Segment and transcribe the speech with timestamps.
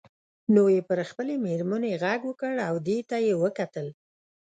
[0.53, 3.87] نو یې پر خپلې میرمنې غږ وکړ او دې ته یې وکتل.